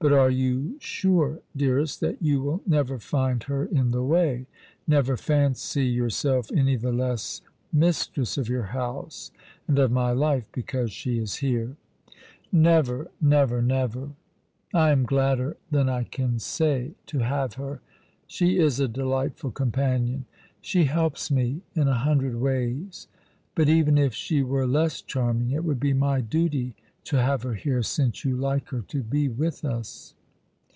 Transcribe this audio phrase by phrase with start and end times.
[0.00, 4.44] But are you sure, dearest, that you will never find her in the way,
[4.86, 7.40] never fancy yourself any the less
[7.72, 9.30] mistress of your house,
[9.66, 11.76] and of my life, because she is here?""
[12.52, 14.10] Never, never, never!
[14.74, 17.80] I am gladder than I can say to have her.
[18.26, 20.26] She is a delightful companion.
[20.60, 23.08] She helps mo in a hundred ways.
[23.54, 27.52] Bat even if she were less charming it would be my duty to have her
[27.52, 30.14] here since you like her to be with us."